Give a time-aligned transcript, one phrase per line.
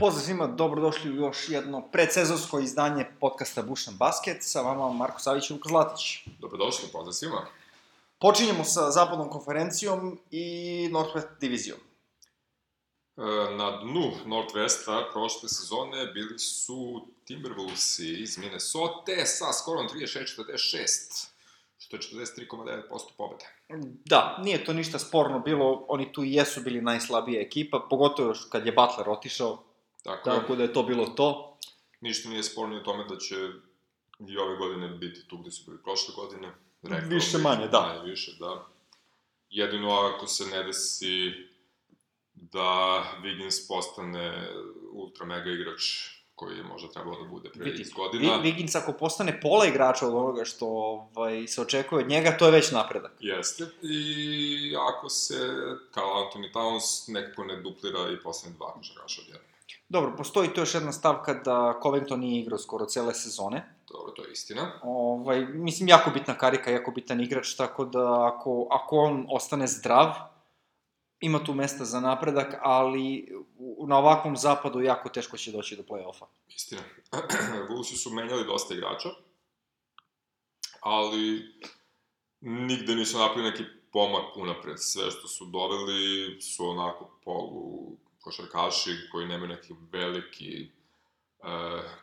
[0.00, 4.36] Pozdrav svima, dobrodošli u još jedno predsezonsko izdanje podcasta Bušan Basket.
[4.40, 6.26] Sa vama Marko Savić i Luka Zlatić.
[6.38, 7.46] Dobrodošli, pozdrav svima.
[8.18, 11.78] Počinjemo sa zapadnom konferencijom i Northwest divizijom.
[13.16, 13.22] E,
[13.56, 21.28] Na dnu Northwesta prošle sezone bili su Timberwolvesi iz Minnesota sa skorom 36-46,
[21.78, 22.82] što je 43,9%
[23.16, 23.44] pobede.
[24.04, 28.38] Da, nije to ništa sporno bilo, oni tu i jesu bili najslabija ekipa, pogotovo još
[28.50, 29.67] kad je Butler otišao,
[30.02, 31.56] Tako, je, tako da je to bilo to.
[32.00, 33.34] ništa nije sporno u tome da će
[34.28, 36.54] i ove godine biti tu gde su bili prošle godine.
[36.82, 37.80] Više bih, manje, da.
[37.80, 38.66] Manje više, da.
[39.50, 41.32] Jedino ako se ne desi
[42.34, 44.48] da Wiggins postane
[44.92, 45.82] ultra mega igrač
[46.34, 48.36] koji je možda trebalo da bude pre Vidi, X godina.
[48.36, 50.66] Vi, Wiggins ako postane pola igrača od onoga što
[51.14, 53.12] ovaj, se očekuje od njega, to je već napredak.
[53.20, 53.66] Jeste.
[53.82, 55.38] I ako se
[55.94, 59.47] Carl Anthony Towns nekako ne duplira i postane dva košarkaša odjedno.
[59.88, 63.74] Dobro, postoji tu još jedna stavka da Covington nije igrao skoro cele sezone.
[63.90, 64.80] Dobro, to je istina.
[64.82, 70.14] Ovaj, mislim, jako bitna karika, jako bitan igrač, tako da ako, ako on ostane zdrav,
[71.20, 73.28] ima tu mesta za napredak, ali
[73.86, 76.24] na ovakvom zapadu jako teško će doći do play-offa.
[76.48, 76.82] Istina.
[77.70, 79.08] Wolvesi su menjali dosta igrača,
[80.80, 81.42] ali
[82.40, 84.76] nigde nisu napravili neki pomak unapred.
[84.78, 87.87] Sve što su doveli su onako polu
[88.28, 90.68] košarkaši koji nemaju neki veliki e,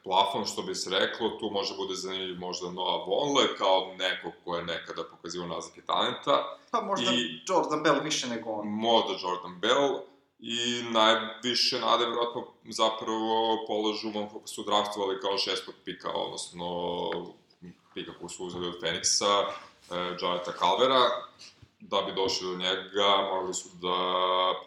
[0.03, 1.29] plafon, što bi se reklo.
[1.29, 6.57] Tu može bude zanimljiv možda Noah Vonleh kao neko ko je nekada pokazivao naznake talenta.
[6.71, 8.67] Pa možda I- Jordan Bell više nego on.
[8.67, 9.99] možda Jordan Bell
[10.39, 10.57] i
[10.91, 16.67] najviše nade vjerojatno zapravo polažu vam kako su draftovali kao šestog pika, odnosno
[17.93, 19.25] pika koju su uzeli od Feniksa,
[19.91, 21.01] e, Jonathan Calvera,
[21.89, 23.97] da bi došli do njega, morali su da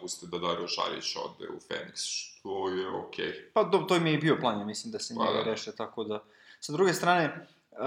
[0.01, 3.25] puste da Dario Šarić ode u Feniks, što je okej.
[3.25, 3.51] Okay.
[3.53, 5.51] Pa do, to im je i bio plan, ja mislim da se Pa njega da.
[5.51, 6.23] reše, tako da...
[6.59, 7.77] Sa druge strane, uh,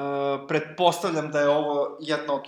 [0.48, 2.42] pretpostavljam da je ovo jedna od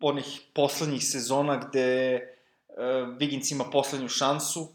[0.00, 2.20] onih poslednjih sezona gde
[2.68, 2.76] uh,
[3.18, 4.68] Wiggins ima poslednju šansu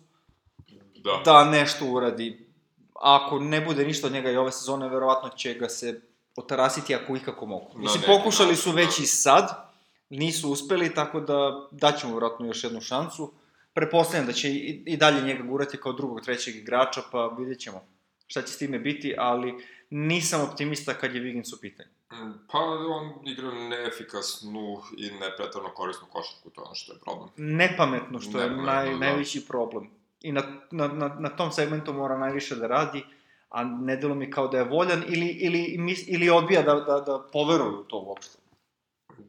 [1.04, 1.22] Da.
[1.26, 2.46] da nešto uradi.
[2.94, 6.02] Ako ne bude ništa od njega i ove sezone, verovatno će ga se
[6.36, 7.72] otarasiti ako ikako mogu.
[7.76, 9.04] Mislim, pokušali su već da.
[9.04, 9.71] i sad,
[10.18, 13.32] nisu uspeli, tako da daćemo verovatno još jednu šansu.
[13.74, 17.82] Prepostavljam da će i, i dalje njega gurati kao drugog, trećeg igrača, pa vidjet ćemo
[18.28, 19.54] šta će s time biti, ali
[19.90, 21.90] nisam optimista kad je Wiggins u pitanju.
[22.12, 27.30] Mm, Pa on igra neefikasnu i nepretarno korisnu košarku, to je ono što je problem.
[27.38, 28.98] Nepametno, što je Nepametno, naj, da.
[28.98, 29.90] najveći problem.
[30.22, 33.04] I na, na, na, na tom segmentu mora najviše da radi,
[33.50, 37.28] a ne delo mi kao da je voljan ili, ili, ili odbija da, da, da
[37.34, 38.41] poveruje u to uopšte.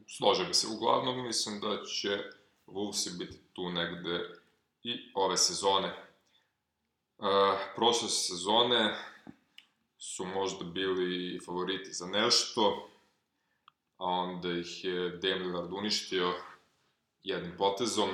[0.07, 0.67] Složio bi se.
[0.67, 2.17] Uglavnom, mislim da će
[2.67, 4.29] Wolvesi biti tu negde
[4.83, 5.87] i ove sezone.
[7.17, 7.27] Uh,
[7.75, 8.95] prošle sezone
[9.97, 12.89] su možda bili favoriti za nešto,
[13.97, 16.33] a onda ih je Dame Lillard uništio
[17.23, 18.09] jednim potezom,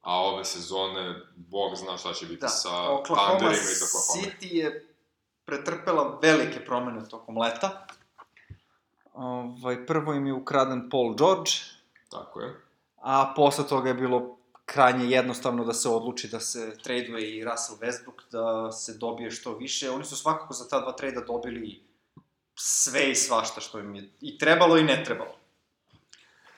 [0.00, 4.22] a ove sezone, bog zna šta će biti Da, sa Oklahoma Thunderima iz Oklahoma.
[4.22, 4.94] City je
[5.44, 7.86] pretrpela velike promene tokom leta.
[9.12, 11.50] Ovaj, prvo im je ukraden Paul George,
[12.10, 12.60] Tako je.
[12.96, 17.78] a posle toga je bilo krajnje jednostavno da se odluči da se traduje i Russell
[17.78, 19.90] Westbrook, da se dobije što više.
[19.90, 21.82] Oni su svakako za ta dva trejda dobili
[22.54, 25.36] sve i svašta što im je i trebalo i ne trebalo.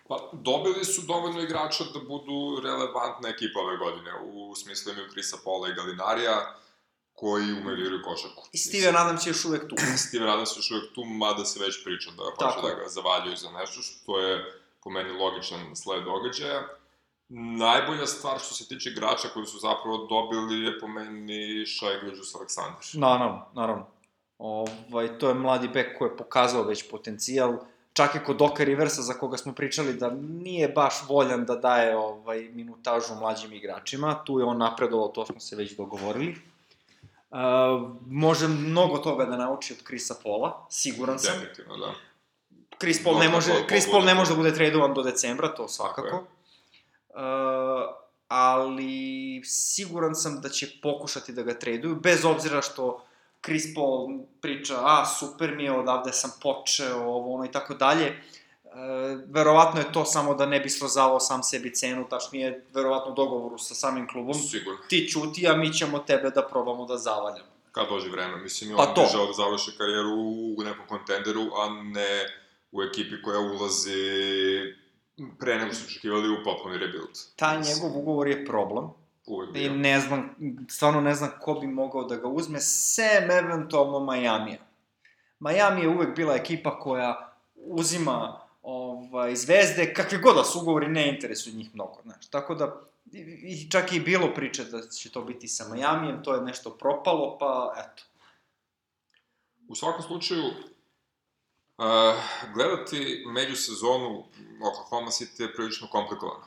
[0.09, 5.37] Pa, dobili su dovoljno igrača da budu relevantna ekipa ove godine, u smislu imaju Krisa
[5.45, 6.55] Pola i Galinarija,
[7.25, 8.43] koji igraju košarku.
[8.53, 9.77] I Steven Adams je još uvek tu.
[10.07, 12.89] Steven Adams je još uvijek tu, mada se već priča da hoće Tako da ga
[12.89, 14.33] zavaljuju za nešto, što je
[14.83, 16.61] po meni logičan sled događaja.
[17.29, 22.35] Najbolja stvar što se tiče igrača koji su zapravo dobili je po meni Shai Gilgeous
[22.35, 22.85] Aleksandar.
[22.93, 23.87] Naravno, naravno.
[24.39, 27.57] Ovaj, to je mladi bek koji je pokazao već potencijal.
[27.93, 31.97] Čak i kod Doka Riversa, za koga smo pričali da nije baš voljan da daje
[31.97, 34.25] ovaj, minutažu mlađim igračima.
[34.25, 36.54] Tu je on napredovao, to smo se već dogovorili.
[37.35, 41.35] Uh, može mnogo toga da nauči od Krisa Pola, siguran sam.
[41.35, 41.95] Definitivno, da.
[42.79, 45.69] Chris Paul ne može, Paul Chris Paul ne može da bude tradovan do decembra, to
[45.69, 46.03] svakako.
[46.03, 46.27] Tako
[47.15, 47.21] Uh,
[48.29, 53.05] ali siguran sam da će pokušati da ga traduju, bez obzira što
[53.45, 54.09] Chris Paul
[54.41, 58.07] priča, a super mi je, odavde sam počeo, ovo, ono i tako dalje.
[58.07, 58.23] E,
[59.27, 63.75] verovatno je to samo da ne bi srozavao sam sebi cenu, tačnije, verovatno dogovoru sa
[63.75, 64.35] samim klubom.
[64.35, 64.79] Sigurno.
[64.89, 67.49] Ti čuti, a mi ćemo tebe da probamo da zavaljamo.
[67.73, 69.03] Kad dođe vreme, mislim, i Pa on to.
[69.03, 70.11] bi želeo da završi karijeru
[70.59, 72.27] u nekom kontenderu, a ne
[72.73, 73.95] u ekipi koja ulazi
[75.39, 77.19] pre nego što su očekivali u potpuni rebuild.
[77.37, 78.85] Taj Mislim, njegov ugovor je problem,
[79.27, 79.73] uvek I bio.
[79.73, 80.37] ne znam,
[80.69, 84.59] stvarno ne znam ko bi mogao da ga uzme, sem eventualno Majamija.
[85.41, 91.09] Miami je uvek bila ekipa koja uzima ovaj, zvezde, kakve god da su ugovori, ne
[91.09, 92.27] interesuju njih mnogo, znaš.
[92.27, 92.81] Tako da,
[93.13, 97.39] i, čak i bilo priče da će to biti sa Majamijem, to je nešto propalo,
[97.39, 98.03] pa eto.
[99.69, 101.85] U svakom slučaju, uh,
[102.55, 104.25] gledati međusezonu
[104.63, 106.45] Oklahoma City je prilično komplikovano.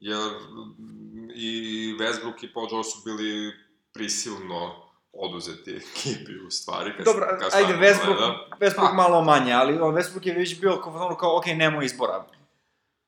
[0.00, 3.52] Jer mm, i Westbrook i Paul George su bili
[3.92, 4.87] prisilno
[5.18, 6.92] oduzeti ekipi u stvari.
[6.96, 8.34] Kad, Dobro, ajde, Westbrook.
[8.60, 8.92] Westbrook Pa.
[8.92, 12.26] malo manje, ali on, Westbrook je već bio kao, kao ok, nemoj izbora.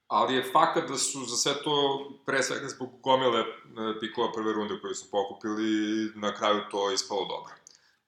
[0.07, 3.45] Ali je fakat da su za sve to, pre svega zbog gomile e,
[4.01, 7.53] pikova prve runde koje su pokupili, na kraju to ispalo dobro.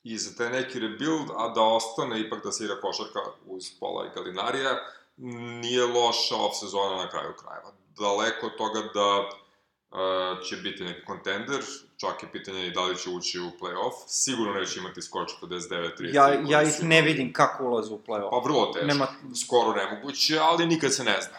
[0.04, 4.06] I za taj neki rebuild, a da ostane ipak da se igra košarka uz Pola
[4.06, 4.76] i Galinarija,
[5.62, 7.72] nije loša off sezona na kraju krajeva.
[7.98, 9.28] Daleko od toga da
[9.92, 9.98] uh,
[10.44, 11.60] će biti neki kontender,
[11.96, 13.92] čak je pitanje i da li će ući u play-off.
[14.06, 16.14] Sigurno neće imati skor 49-30.
[16.14, 17.12] Ja, ja ih ne imali.
[17.12, 18.30] vidim kako ulaze u play-off.
[18.30, 18.86] Pa vrlo teško.
[18.86, 19.06] Nema-
[19.36, 21.36] Skoro nemoguće, ali nikad se ne zna.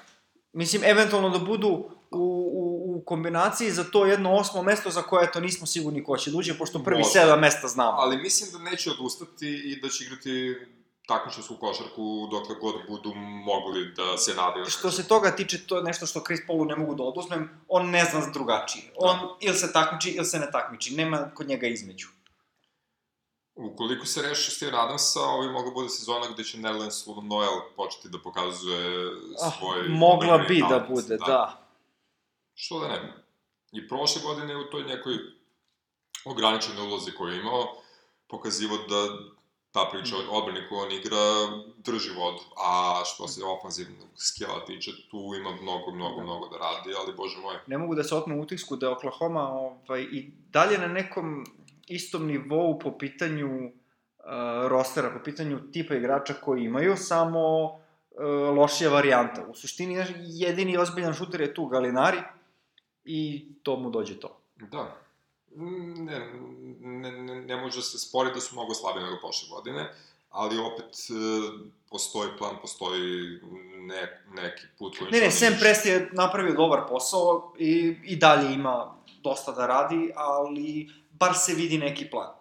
[0.54, 5.32] Mislim, eventualno da budu u, u, u kombinaciji za to jedno osmo mesto za koje
[5.32, 7.12] to nismo sigurni ko će da uđe, pošto prvi Možda.
[7.12, 7.98] sedam mesta znamo.
[7.98, 10.56] Ali mislim da neće odustati i da će igrati
[11.08, 13.14] takmičarsku košarku dokle god budu
[13.46, 14.66] mogli da se nadaju.
[14.66, 17.90] Što se toga tiče, to je nešto što Chris Paulu ne mogu da oduzmem, on
[17.90, 18.94] ne zna drugačije.
[18.96, 22.08] On ili se takmiči, ili se ne takmiči, nema kod njega između.
[23.56, 28.10] Ukoliko se reši Steven Adamsa, ovo bi mogla bude sezona gde će Nerlens Noel početi
[28.10, 29.12] da pokazuje
[29.42, 29.90] Ah, svoj...
[29.90, 31.68] mogla bi da bude, da.
[32.54, 33.08] Što da ne bi.
[33.72, 35.14] I prošle godine u toj nekoj
[36.26, 37.76] ograničenoj ulozi koju je imao,
[38.28, 39.08] pokazivo da
[39.74, 41.24] ta priča o odbrani koju on igra
[41.78, 42.40] drži vodu.
[42.58, 46.24] A što se ofanzivnog skilla tiče, tu ima mnogo, mnogo, Da.
[46.24, 47.56] mnogo da radi, ali bože moj.
[47.68, 51.46] Ne mogu da se otmu utisku da je Oklahoma ovaj, i dalje na nekom
[51.88, 53.72] istom nivou po pitanju uh,
[54.68, 59.46] rostera, po pitanju tipa igrača koji imaju, samo uh, lošija varijanta.
[59.48, 62.22] U suštini, jedini ozbiljan šuter je tu Galinari
[63.06, 64.40] i to mu dođe to.
[64.56, 65.03] Da.
[65.56, 66.20] Ne,
[66.80, 69.94] ne, ne, ne može se spori da su mnogo slabiji nego prošle godine,
[70.30, 71.14] ali opet e,
[71.90, 73.40] postoji plan, postoji
[73.78, 75.54] ne, neki put koji Ne, ne, Sam.
[75.60, 81.54] Presti je napravio dobar posao i, i dalje ima dosta da radi, ali bar se
[81.54, 82.34] vidi neki plan.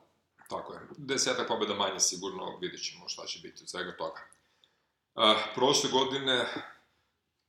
[0.49, 0.81] Tako je.
[0.97, 4.21] Desetak pobjeda manje sigurno, vidjet ćemo šta će biti od svega toga.
[5.15, 5.23] Uh,
[5.55, 6.47] prošle godine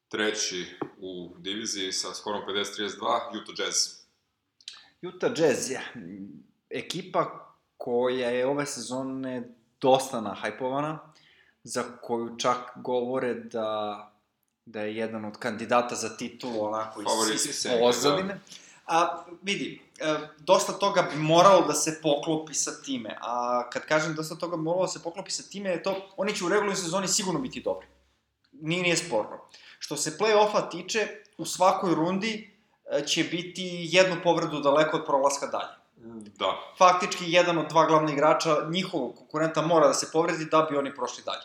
[0.08, 0.66] treći
[0.98, 4.03] u diviziji sa skorom 50-32, Utah Jazz.
[5.04, 5.82] Utah Jazz je
[6.70, 9.44] ekipa koja je ove sezone
[9.82, 11.00] dosta nahajpovana,
[11.64, 14.12] za koju čak govore da,
[14.66, 18.40] da je jedan od kandidata za titulu, onako iz, iz pozadine.
[18.88, 24.16] A, vidi, e, dosta toga bi moralo da se poklopi sa time, a kad kažem
[24.16, 26.76] dosta toga bi moralo da se poklopi sa time, je to, oni će u regularnoj
[26.76, 27.88] sezoni sigurno biti dobri.
[28.52, 29.40] Nije, nije sporno.
[29.80, 31.08] Što se play-offa tiče,
[31.38, 32.53] u svakoj rundi
[33.06, 35.84] će biti jednu povredu daleko od prolaska dalje.
[36.40, 40.78] Da, Faktički, jedan od dva glavna igrača njihovog konkurenta mora da se povredi da bi
[40.78, 41.42] oni prošli dalje.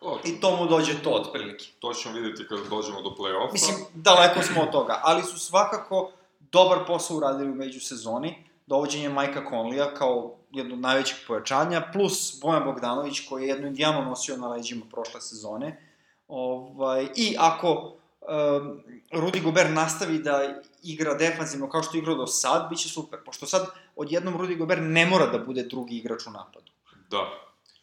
[0.00, 1.64] o, I to mu dođe to, otprilike.
[1.78, 3.52] to ćemo vidjeti kada dođemo do play-offa.
[3.52, 9.42] Mislim, daleko smo od toga, ali su svakako dobar posao uradili u međusezoni, dovođenje Majka
[9.50, 14.48] Conleya kao jedno od najvećih pojačanja, plus Bojan Bogdanović koji je jednu indijanu nosio na
[14.48, 15.82] leđima prošle sezone.
[16.28, 18.82] Ovaj, I ako um,
[19.12, 23.18] Rudy Gobert nastavi da igra defanzivno kao što je igrao do sad, bit će super,
[23.24, 26.70] pošto sad odjednom Rudy Gobert ne mora da bude drugi igrač u napadu.
[27.10, 27.30] Da.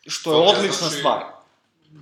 [0.08, 1.24] Što je To ne odlična znači- stvar.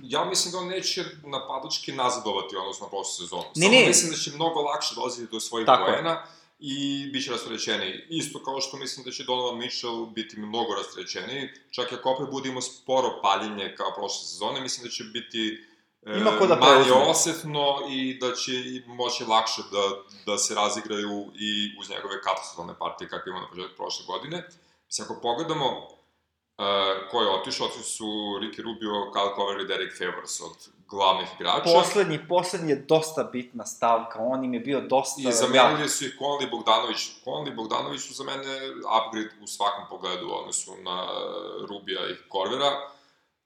[0.02, 3.42] Ja mislim da on neće napadački nazadovati odnosno na prošlu sezonu.
[3.56, 3.86] Ne, Samo ne.
[3.86, 5.92] mislim da će mnogo lakše dolaziti do svojih Tako je.
[5.92, 6.22] poena
[6.60, 6.74] i
[7.12, 8.06] bit će rasterećeniji.
[8.08, 12.26] Isto kao što mislim da će Donovan Mitchell biti mnogo rasterećeniji, čak i ako opet
[12.30, 15.64] bude imao sporo paljenje kao prošle sezone, mislim da će biti
[16.06, 17.10] Ima ko da manje preuzme.
[17.10, 19.84] osetno i da će i moći lakše da,
[20.26, 24.48] da se razigraju i uz njegove katastrofalne partije kakve ima na početku prošle godine.
[24.86, 25.88] Mislim, ako pogledamo
[26.58, 28.04] Uh, ko je otišao, otišli su
[28.40, 31.62] Ricky Rubio, Kyle Korver i Derek Favors od glavnih igrača.
[31.64, 35.28] Poslednji, poslednji je dosta bitna stavka, on im je bio dosta...
[35.28, 36.98] I zamenili su ih Conley i Bogdanović.
[37.24, 38.52] Conley i Bogdanović su za mene
[38.98, 41.06] upgrade u svakom pogledu u odnosu na
[41.68, 42.70] Rubija i Korvera.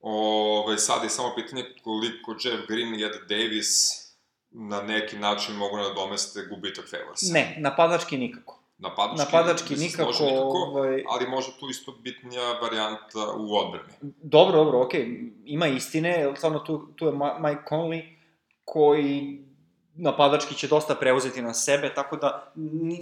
[0.08, 4.02] Ove, sad je samo pitanje koliko Jeff Green i Ed Davis
[4.50, 7.32] na neki način mogu nadomeste gubitak Favorsa.
[7.32, 8.62] Ne, napadački nikako.
[8.78, 11.04] Napadački, Napadački mislim, nikako, nikako ovaj...
[11.08, 13.92] ali može tu isto bitnija varijanta u odbrani.
[14.22, 18.16] Dobro, dobro, okej, ima istine, stvarno tu, tu je Mike Conley
[18.64, 19.44] koji
[19.94, 22.52] napadački će dosta preuzeti na sebe, tako da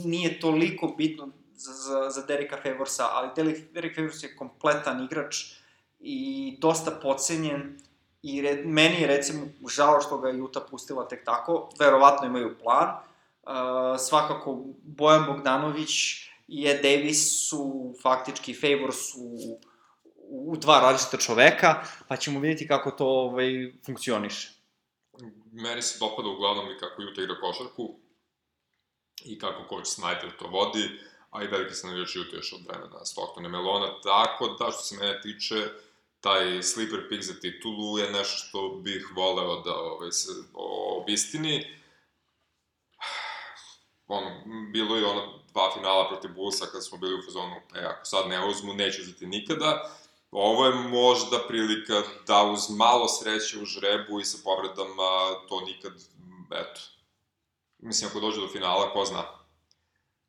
[0.04, 3.28] nije toliko bitno za, za, za Derika Favorsa, ali
[3.72, 5.63] Derek Favors je kompletan igrač
[6.06, 7.80] i dosta pocenjen
[8.22, 12.56] i re, meni je recimo žao što ga je Juta pustila tek tako, verovatno imaju
[12.62, 13.52] plan, uh,
[13.98, 15.90] svakako Bojan Bogdanović
[16.48, 19.58] i Ed Davis su faktički Favors u,
[20.28, 24.50] u dva različita čoveka, pa ćemo vidjeti kako to ovaj, funkcioniše.
[25.52, 27.94] Meni se dopada uglavnom i kako Juta igra košarku
[29.24, 30.88] i kako coach Snyder to vodi
[31.34, 34.96] a i veliki sam navijač Juta još od vremena Stocktona Melona, tako da što se
[34.96, 35.54] mene tiče,
[36.24, 40.32] taj sleeper pick za titulu je nešto što bih voleo da ovaj, se
[41.00, 41.80] obistini.
[44.06, 44.30] Ono,
[44.72, 48.28] bilo je ono dva finala protiv Bullsa kada smo bili u fazonu, e, ako sad
[48.28, 49.90] ne uzmu, neće uzeti nikada.
[50.30, 55.10] Ovo je možda prilika da uz malo sreće u žrebu i sa povredama
[55.48, 55.92] to nikad,
[56.50, 56.80] eto.
[57.78, 59.24] Mislim, ako dođe do finala, ko zna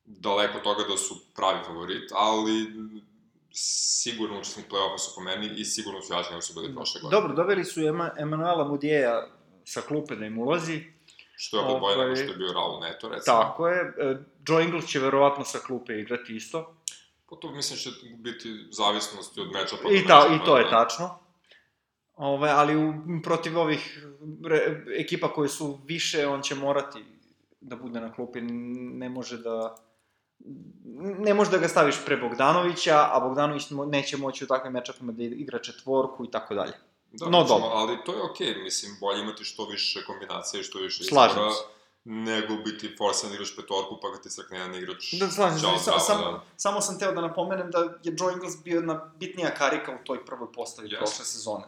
[0.05, 2.67] daleko toga da su pravi favorit, ali
[3.55, 7.21] sigurno učesnik play-offa su po meni i sigurno su jači nego su bili prošle godine.
[7.21, 9.27] Dobro, doveli su Ema, Emanuela Mudijeja
[9.65, 10.83] sa klupe da im ulazi.
[11.35, 13.37] Što je opet bolje nego ovaj, što je bio Raul Neto, recimo.
[13.37, 13.93] Tako je.
[13.99, 16.75] E, Joe Ingles će verovatno sa klupe igrati isto.
[17.29, 21.19] Pa to mislim će biti zavisnosti od meča pa I, ta, I to je tačno.
[22.15, 22.93] Ove, ali u,
[23.23, 24.05] protiv ovih
[24.45, 27.03] re, ekipa koje su više, on će morati
[27.61, 29.84] da bude na klupi, ne može da
[30.99, 35.23] ne možeš da ga staviš pre Bogdanovića, a Bogdanović neće moći u takvim mečapima da
[35.23, 36.73] igra četvorku i tako dalje.
[37.11, 37.69] Da, no, dobro.
[37.73, 38.63] Ali to je okej, okay.
[38.63, 41.51] mislim, bolje imati što više kombinacije, što više izbora,
[42.05, 45.13] nego biti forsan da igraš petorku, pa ga ti crkne jedan igrač.
[45.13, 46.43] Da, slažem se, sa, sam, da.
[46.57, 50.25] samo sam teo da napomenem da je Joe Ingles bio jedna bitnija karika u toj
[50.25, 50.97] prvoj postavi yes.
[50.97, 51.63] prošle sezone.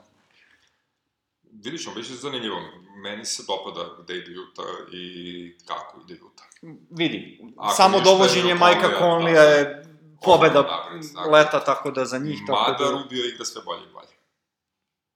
[1.63, 2.57] Vidit ćemo, biće zanimljivo.
[3.03, 6.43] Meni se dopada gde ide Juta i kako ide Juta.
[6.89, 9.83] Vidi, Ako samo dovođenje Majka Conleya je
[10.21, 12.41] pobeda da, leta, tako da za njih...
[12.47, 12.91] Mada tako da...
[12.91, 14.07] Rubio igra sve bolje i bolje.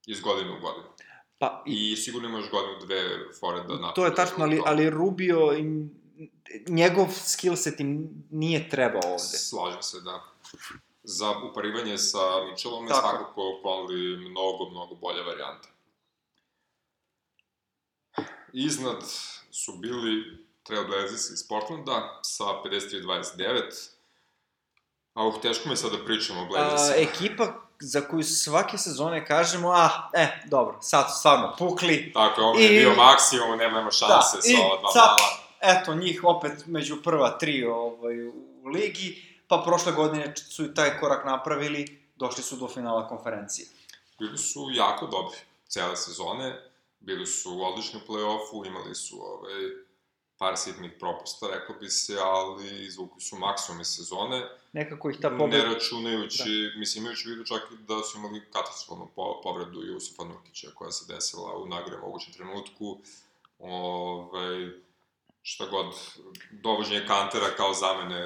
[0.06, 0.86] Iz godine u godinu.
[1.38, 3.02] Pa, I, I sigurno imaš godinu dve
[3.40, 3.94] fore da napravi.
[3.94, 5.52] To je tačno, ali, ali Rubio,
[6.68, 9.38] njegov skill set im nije trebao ovde.
[9.38, 10.24] Slažem se, da.
[11.02, 15.68] Za uparivanje sa Mitchellom je svakako Conley mnogo, mnogo bolja varijanta.
[18.52, 19.02] Iznad
[19.50, 23.62] su bili Trailblazers iz Portlanda sa 53-29.
[25.14, 26.96] A uh, teško mi je sad da pričamo o Blazersima.
[26.96, 32.12] Ekipa za koju svake sezone kažemo, ah, e, dobro, sad su stvarno pukli.
[32.12, 35.78] Tako je, ovo je bio maksimum, nema, nema šanse da, sa ova dva sad, mala.
[35.80, 41.00] Eto, njih opet među prva tri ovaj, u ligi, pa prošle godine su i taj
[41.00, 43.68] korak napravili, došli su do finala konferencije.
[44.18, 46.71] Bili su jako dobri cele sezone,
[47.02, 49.62] bili su odlični u play-offu, imali su ovaj,
[50.38, 54.48] par sitnih propusta, rekao bi se, ali izvukli su maksimum iz sezone.
[54.72, 55.56] Nekako ih ta pobeda...
[55.56, 56.78] Ne računajući, da.
[56.78, 61.14] mislim, imajući vidu čak i da su imali katastrofalnu po, povredu Jusufa Nurkića koja se
[61.14, 62.98] desila u najgore mogućem trenutku.
[63.58, 64.72] Ove,
[65.42, 65.86] šta god,
[66.50, 68.24] dovođenje kantera kao zamene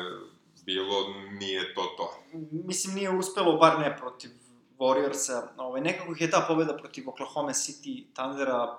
[0.64, 2.23] bilo, nije to to.
[2.50, 4.30] Mislim, nije uspelo, bar ne protiv
[4.78, 5.42] Warriorsa.
[5.56, 8.78] Ovaj, nekako ih je ta pobeda protiv Oklahoma City Thundera,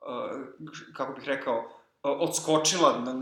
[0.00, 1.68] uh, kako bih rekao,
[2.02, 3.14] odskočila na,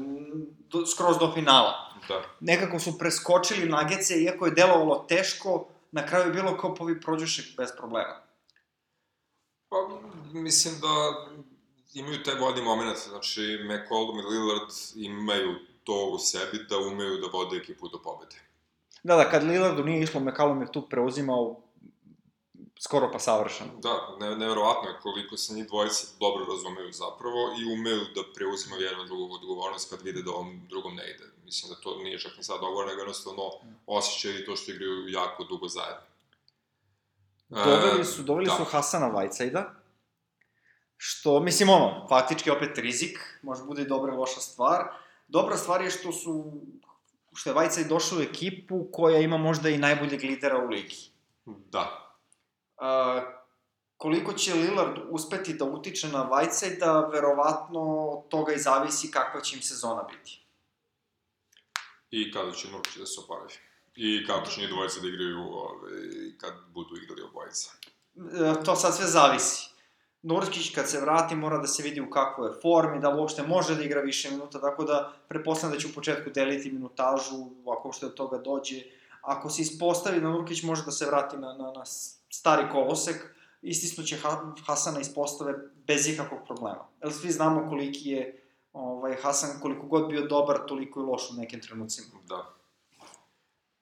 [0.69, 1.91] do, skroz do finala.
[2.09, 2.23] Da.
[2.41, 7.57] Nekako su preskočili nagece, iako je delovalo teško, na kraju je bilo kao povi prođušek
[7.57, 8.23] bez problema.
[9.69, 9.77] Pa,
[10.33, 10.89] mislim da
[11.95, 17.27] imaju taj vodni moment, znači McCollum i Lillard imaju to u sebi da umeju da
[17.33, 18.37] vode ekipu do pobede.
[19.03, 21.61] Da, da, kad Lillardu nije išlo, McCallum je tu preuzimao
[22.81, 23.71] skoro pa savršeno.
[23.79, 28.83] Da, ne, nevjerovatno je koliko se njih dvojice dobro razumeju zapravo i umeju da preuzimaju
[28.83, 31.25] jedan drugog odgovornost kad vide da ovom drugom ne ide.
[31.45, 33.43] Mislim da to nije čak ni sad dogovor, nego jednostavno
[33.87, 36.03] osjećaju to što igraju jako dugo zajedno.
[37.49, 38.57] Doveli su, doveli da.
[38.57, 39.65] su Hasana Whiteside-a,
[40.97, 44.85] što, mislim, ono, faktički opet rizik, može bude i dobra i loša stvar.
[45.29, 46.53] Dobra stvar je što su,
[47.35, 51.11] što je Whiteside došao u ekipu koja ima možda i najboljeg lidera u ligi.
[51.47, 52.11] Da,
[52.81, 53.23] Uh,
[53.97, 59.57] koliko će Lillard uspeti da utiče na Whiteside-a, verovatno od toga i zavisi kakva će
[59.57, 60.43] im sezona biti.
[62.11, 63.53] I kada će Nurkić da se oporavi.
[63.95, 65.91] I kako će njih dvojice da igraju ove,
[66.39, 67.71] kad budu igrali obojica.
[68.17, 69.71] E, to sad sve zavisi.
[70.23, 73.75] Nurkić kad se vrati mora da se vidi u kakvoj je formi, da uopšte može
[73.75, 78.07] da igra više minuta, tako da preposledam da će u početku deliti minutažu, ako uopšte
[78.07, 78.83] od toga dođe.
[79.23, 81.85] Ako se ispostavi da Nurkić može da se vrati na, na, na
[82.31, 85.55] stari kolosek, istisnuće ha Hasana iz postave
[85.87, 86.89] bez ikakvog problema.
[87.03, 91.35] Jer svi znamo koliki je ovaj, Hasan, koliko god bio dobar, toliko je loš u
[91.35, 92.09] nekim trenucima.
[92.29, 92.55] Da.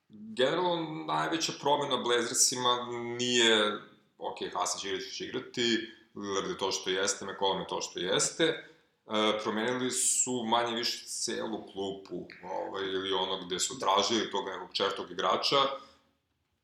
[0.09, 2.87] Generalno, najveća promena Blazersima
[3.19, 3.79] nije,
[4.19, 8.45] ok, Hasan igrati, će igrati, Lillard je to što jeste, McCollum je to što jeste,
[8.45, 14.69] e, promenili su manje više celu klupu, ovaj, ili ono gde su tražili tog nekog
[14.73, 15.57] četvrtog igrača,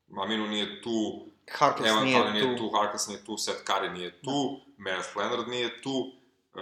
[0.07, 2.63] Maminu nije tu, Harkless Evan nije, nije tu.
[2.63, 5.91] tu, Harkless nije tu, Seth Curry nije tu, Meredith Leonard nije tu,
[6.53, 6.61] uh,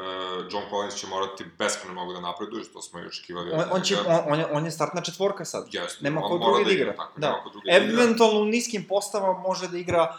[0.52, 3.52] John Collins će morati beskreno mogu da napreduje, što smo i očekivali.
[3.52, 5.68] On, on, će, on, on, je, on je startna četvorka sad.
[5.72, 6.96] Jeste, Nema on ko mora drugi da igra.
[6.96, 7.28] Tako, Da.
[7.28, 7.94] nema ko drugi da igra.
[7.94, 10.18] Eventualno u niskim postavama može da igra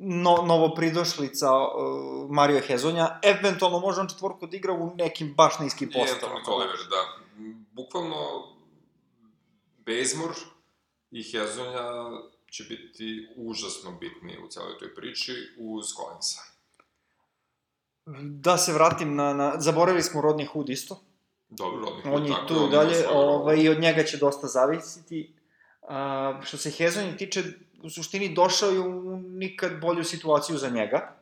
[0.00, 5.90] no, novopridošlica uh, Mario Hezonja, eventualno može on četvorku da igra u nekim baš niskim
[5.94, 6.40] postavama.
[6.40, 7.24] Anthony Tolliver, da.
[7.72, 8.16] Bukvalno,
[9.78, 10.34] Bazemore
[11.10, 11.88] i Hezonja
[12.50, 16.40] će biti užasno bitni u celoj toj priči uz Collinsa.
[18.22, 21.00] Da se vratim na, na zaboravili smo Rodney Hood isto.
[21.48, 24.16] Dobro, Rodney On Hood, je tako tu da on dalje, ovaj, i od njega će
[24.16, 25.34] dosta zavisiti.
[25.82, 27.42] A, što se Hezonja tiče,
[27.82, 31.14] u suštini došao je u nikad bolju situaciju za njega.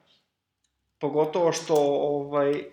[0.98, 2.64] Pogotovo što ovaj,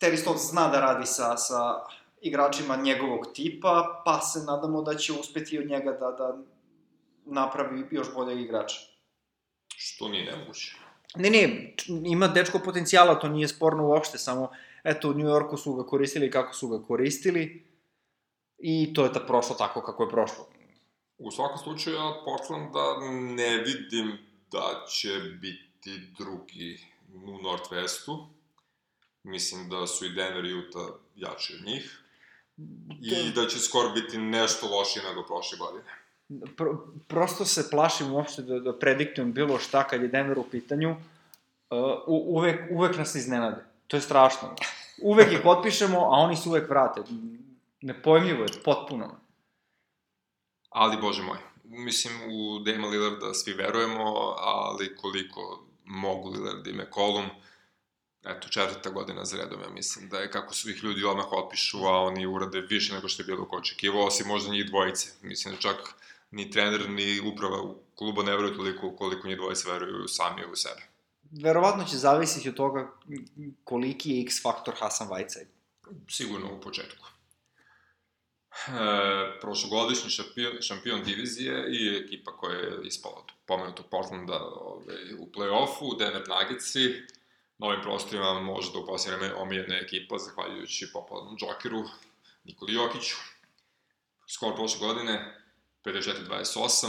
[0.00, 1.80] Terry Stotts zna da radi sa, sa
[2.20, 6.38] igračima njegovog tipa, pa se nadamo da će uspeti od njega da, da
[7.24, 8.80] napravi još boljeg igrača.
[9.76, 10.76] Što nije nemoguće.
[11.16, 14.50] Ne, ne, ima dečko potencijala, to nije sporno uopšte, samo,
[14.84, 17.66] eto, u New Yorku su ga koristili kako su ga koristili
[18.58, 20.48] i to je ta prošlo tako kako je prošlo.
[21.22, 24.18] U svakom slučaju, ja od Portlanda ne vidim
[24.52, 25.08] da će
[25.40, 26.78] biti drugi
[27.14, 28.26] u Northwestu.
[29.22, 30.82] Mislim da su i Denver i Utah
[31.16, 32.02] jači od njih.
[33.00, 35.90] I da će skoro biti nešto lošije nego prošle godine.
[36.56, 40.90] Pro, prosto se plašim uopšte da, da prediktujem bilo šta kad je Denver u pitanju,
[40.90, 40.98] uh,
[42.06, 43.64] uvek, uvek nas iznenade.
[43.86, 44.54] To je strašno.
[45.02, 47.00] Uvek ih otpišemo, a oni se uvek vrate.
[47.80, 49.19] Nepojmljivo je, potpuno.
[50.70, 57.26] Ali, bože moj, mislim, u Dama Lillarda svi verujemo, ali koliko mogu Lillard i McCollum,
[58.24, 61.78] eto, četvrta godina za redom, ja mislim da je kako su ih ljudi odmah otpišu,
[61.78, 65.08] a oni urade više nego što je bilo ko očekivao, osim možda njih dvojice.
[65.22, 65.76] Mislim da čak
[66.30, 70.56] ni trener, ni uprava u klubu ne veruju toliko koliko njih dvojice veruju sami u
[70.56, 70.82] sebe.
[71.30, 72.92] Verovatno će zavisiti od toga
[73.64, 75.46] koliki je X faktor Hasan Whiteside.
[76.08, 77.06] Sigurno u početku.
[78.68, 85.26] E, prošlogodišnji šampion, šampion divizije i ekipa koja je ispala od pomenutog Portlanda ove, u
[85.32, 87.02] play-offu, Denver Nuggetsi,
[87.58, 91.84] na ovim prostorima možda u posljednje vreme omiljena ekipa, zahvaljujući popularnom džokeru
[92.44, 93.16] Nikoli Jokiću.
[94.26, 95.42] Skor prošle godine
[95.84, 96.86] 54-28,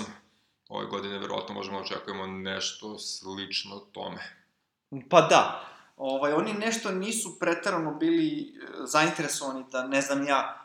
[0.69, 4.19] ove godine verovatno možemo da očekujemo nešto slično tome.
[5.09, 10.60] Pa da, ovaj, oni nešto nisu pretarano bili e, zainteresovani da ne znam ja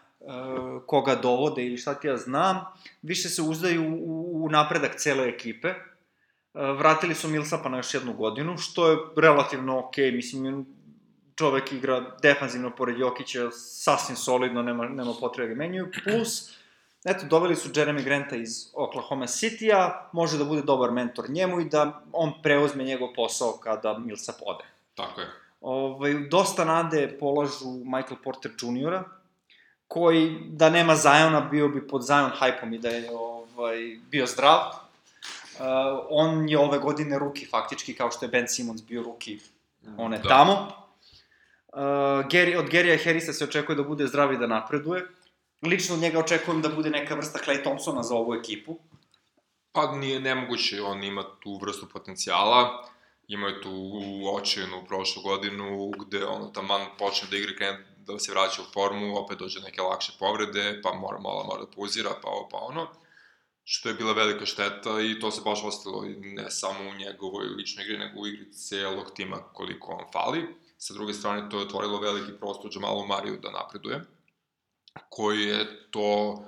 [0.86, 2.64] koga dovode ili šta ti ja znam,
[3.02, 5.68] više se uzdaju u, u napredak cele ekipe.
[5.68, 5.76] E,
[6.54, 10.66] vratili su Millsapa na još jednu godinu, što je relativno okej, mislim,
[11.36, 16.56] čovek igra defanzivno pored Jokića, sasvim solidno, nema, nema potrebe ga menjaju, plus,
[17.04, 21.68] eto, doveli su Jeremy Granta iz Oklahoma City-a, može da bude dobar mentor njemu i
[21.68, 24.64] da on preuzme njegov posao kada Millsap ode.
[24.94, 25.26] Tako je.
[25.60, 28.98] Ovaj, dosta nade polažu Michael Porter Jr.
[29.88, 34.58] koji, da nema Zajona, bio bi pod Zion hype-om i da je ovaj, bio zdrav.
[34.58, 35.62] Uh,
[36.10, 39.38] on je ove godine ruki, faktički, kao što je Ben Simmons bio ruki,
[39.96, 40.28] on je Da.
[40.28, 40.52] tamo.
[40.52, 41.78] Uh,
[42.28, 45.06] Gary, od Gary'a Harrisa se očekuje da bude zdrav i da napreduje.
[45.62, 48.78] Lično od njega očekujem da bude neka vrsta Clay Thompsona za ovu ekipu.
[49.72, 52.84] Pa nije nemoguće, on ima tu vrstu potencijala,
[53.28, 53.72] ima je tu
[54.34, 59.38] očajenu prošlu godinu, gde ono taman počne da igra da se vraća u formu, opet
[59.38, 62.88] dođe neke lakše povrede, pa mora malo mora da pauzira, pa ovo pa ono,
[63.64, 67.84] što je bila velika šteta i to se baš ostalo ne samo u njegovoj ličnoj
[67.84, 70.46] igri, nego u igri celog tima koliko on fali.
[70.78, 74.00] Sa druge strane, to je otvorilo veliki prostor Jamalu Mariju da napreduje,
[75.08, 76.40] koji je to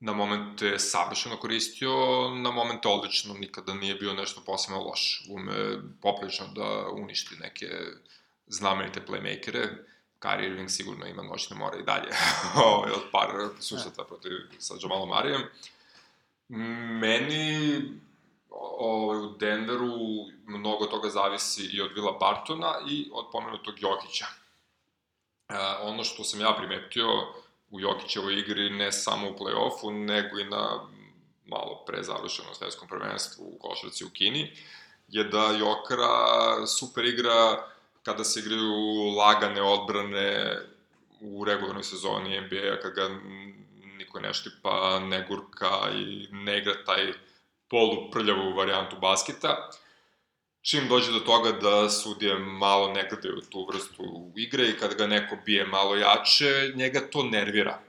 [0.00, 1.90] na momente savršeno koristio,
[2.30, 5.26] na momente odlično, nikada nije bio nešto posebno loš.
[5.30, 5.52] Ume
[6.02, 7.68] poprilično da uništi neke
[8.46, 9.68] znamenite playmakere.
[10.22, 12.08] Kyrie Irving sigurno ima noćne more i dalje
[12.66, 13.28] ovaj, od par
[13.60, 15.42] susreta protiv sa Jamalom Marijem.
[17.00, 17.82] Meni
[18.50, 19.96] o, u Denveru
[20.46, 24.26] mnogo toga zavisi i od Vila Bartona i od pomenutog Jokića.
[25.48, 27.06] E, ono što sam ja primetio
[27.70, 30.88] u Jokićevoj igri ne samo u play-offu, nego i na
[31.46, 34.56] malo pre završenom svetskom prvenstvu u košarci u Kini,
[35.08, 37.71] je da Jokara super igra
[38.02, 38.72] kada se igraju
[39.18, 40.58] lagane odbrane
[41.20, 43.08] u regularnoj sezoni NBA, kad ga
[43.98, 47.12] niko ne štipa, ne gurka i ne igra taj
[47.68, 49.70] polu prljavu varijantu basketa.
[50.62, 55.06] Čim dođe do toga da sudije malo ne gledaju tu vrstu igre i kad ga
[55.06, 57.80] neko bije malo jače, njega to nervira.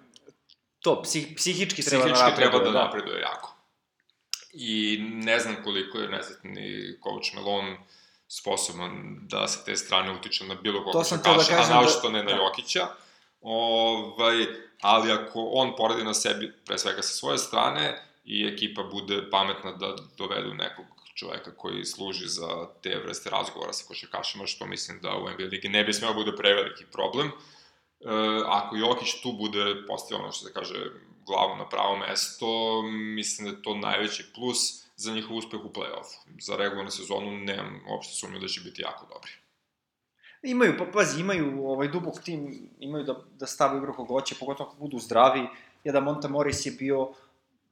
[0.79, 2.51] To, psih, psihički treba Psihički da napreduje.
[2.51, 3.55] treba da napreduje jako.
[4.53, 7.77] I ne znam koliko je nezatni coach Melon
[8.37, 12.09] sposoban da sa te strane utiče na bilo koga da košarkaša, kažem a da- naočito
[12.09, 12.35] ne na da.
[12.35, 12.87] Jokića.
[13.41, 14.45] Ovaj,
[14.81, 19.71] ali ako on poradi na sebi, pre svega sa svoje strane, i ekipa bude pametna
[19.71, 25.17] da dovedu nekog čoveka koji služi za te vrste razgovora sa košarkašima, što mislim da
[25.17, 27.27] u NBA ligi ne bi smeo bude preveliki problem.
[27.27, 27.33] E,
[28.45, 30.75] ako Jokić tu bude postavio ono što se kaže
[31.25, 32.81] glavu na pravo mesto,
[33.15, 36.17] mislim da je to najveći plus za njihov uspeh u play-offu.
[36.39, 39.31] Za regularnu sezonu nemam uopšte sumnju da će biti jako dobri.
[40.43, 44.69] Imaju, pa pazi, imaju ovaj dubok tim, imaju da, da stave igru kog hoće, pogotovo
[44.69, 45.47] ako budu zdravi.
[45.83, 47.09] Jedan Monta Morris je bio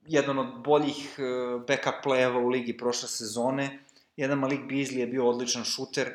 [0.06, 1.22] jedan od boljih eh,
[1.68, 3.78] backup playeva u ligi prošle sezone.
[4.16, 6.14] Jedan Malik Beasley je bio odličan šuter,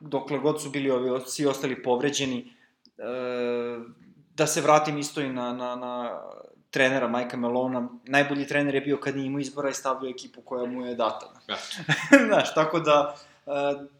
[0.00, 2.52] dokle god su bili ovi svi ostali povređeni.
[2.98, 3.02] E,
[4.36, 6.20] da se vratim isto i na, na, na
[6.70, 7.88] trenera Majka Melona.
[8.04, 11.32] Najbolji trener je bio kad nije imao izbora i stavio ekipu koja mu je data.
[11.48, 11.56] Ja.
[12.26, 13.50] Znaš, tako da, e,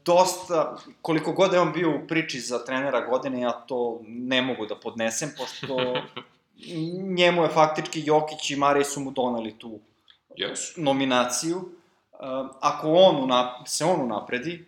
[0.05, 4.67] dosta, koliko god je on bio u priči za trenera godine, ja to ne mogu
[4.67, 5.95] da podnesem, pošto
[7.17, 9.79] njemu je faktički Jokić i Marej su mu doneli tu
[10.37, 10.81] Jesu.
[10.81, 11.69] nominaciju.
[12.13, 12.17] E,
[12.61, 14.65] ako on unap, se on unapredi,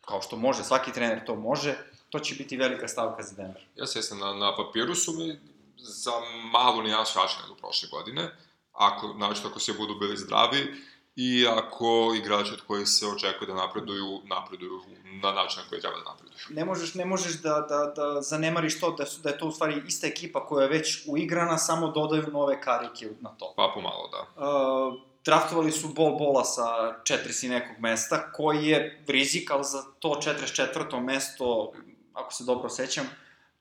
[0.00, 1.74] kao što može, svaki trener to može,
[2.10, 3.62] to će biti velika stavka za Denver.
[3.76, 6.12] Ja se jesam, na, na papiru su mi za
[6.52, 8.36] malu nijansu jače nego prošle godine,
[8.72, 10.74] ako, znači, ako se budu bili zdravi
[11.16, 14.80] i ako igrači od kojih se očekuje da napreduju, napreduju
[15.22, 16.38] na način na koji treba da napreduju.
[16.50, 19.52] Ne možeš, ne možeš da, da, da zanemariš to da, su, da je to u
[19.52, 23.54] stvari ista ekipa koja je već uigrana, samo dodaju nove karike na to.
[23.56, 24.46] Pa pomalo, da.
[24.46, 26.62] Uh, draftovali su Bol Bola sa
[27.02, 31.00] 40 nekog mesta, koji je rizik, ali za to 44.
[31.00, 31.72] mesto,
[32.12, 33.06] ako se dobro sećam,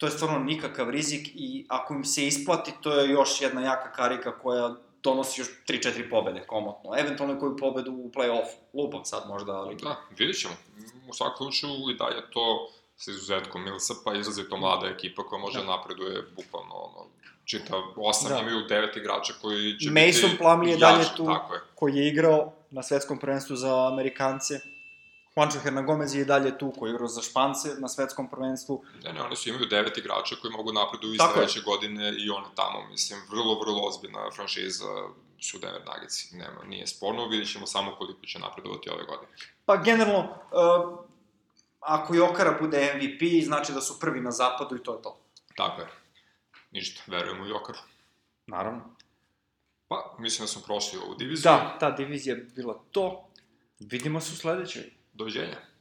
[0.04, 3.92] to je stvarno nikakav rizik i ako im se isplati, to je još jedna jaka
[3.92, 6.92] karika koja donosi još 3-4 pobede, komotno.
[6.98, 8.56] Eventualno koju pobedu u play-offu.
[8.74, 9.76] Lupam sad možda, ali...
[9.76, 10.54] Da, vidjet ćemo.
[11.10, 15.66] U svakom slučaju i dalje to sa izuzetkom Millsapa, izrazito mlada ekipa koja može da.
[15.66, 17.10] napreduje bukvalno ono,
[17.46, 18.36] čitav osam, Da.
[18.36, 18.42] da.
[18.42, 21.28] imaju devet igrača koji će Mason biti Plumlee je dalje tu.
[21.76, 24.60] Koji je igrao na svetskom prvenstvu za Amerikance.
[25.36, 28.84] Juancho Hernangomez je i dalje tu, koji je igrao za Špance na svetskom prvenstvu.
[29.04, 32.48] Ne, ne, oni su imaju devet igrača koji mogu napreduju iz sledeće godine i one
[32.56, 34.86] tamo, mislim, vrlo, vrlo ozbiljna franšiza
[35.40, 36.32] su Denver Nuggets.
[36.32, 39.32] Nema, nije sporno, vidjet ćemo samo koliko će napredovati ove godine.
[39.66, 41.00] Pa generalno, uh,
[41.80, 45.20] ako Jokara bude MVP, znači da su prvi na zapadu i to je to.
[45.56, 45.88] Tako je.
[46.72, 47.80] Ništa, verujem u Jokaru.
[48.48, 48.82] Naravno.
[49.88, 51.44] Pa, mislim da smo prošli ovu diviziju.
[51.44, 53.30] Da, ta divizija je bila to.
[53.80, 55.03] Vidimo se u sledećoj.
[55.14, 55.73] do gênero.